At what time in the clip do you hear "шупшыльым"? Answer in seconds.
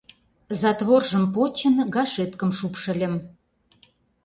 2.57-3.13